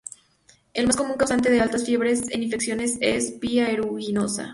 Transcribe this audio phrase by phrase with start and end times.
[0.73, 3.61] El más común causante de altas fiebres en infecciones es "P.
[3.61, 4.49] aeruginosa".